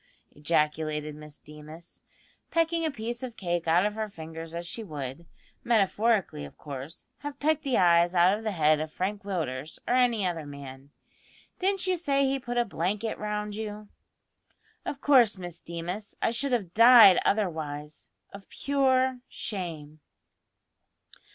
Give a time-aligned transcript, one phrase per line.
[0.31, 2.01] ejaculated Miss Deemas,
[2.49, 5.27] pecking a piece of cake out of her fingers as she would,
[5.63, 9.93] metaphorically of course, have pecked the eyes out of the head of Frank Willders, or
[9.93, 10.89] any other man.
[11.59, 13.89] "Didn't you say he put a blanket round you?"
[14.87, 19.99] "Of course, Miss Deemas; I should have died otherwise of pure shame."